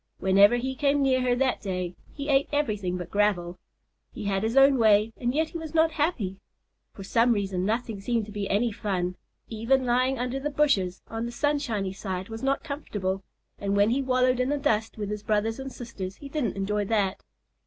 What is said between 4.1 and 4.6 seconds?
He had his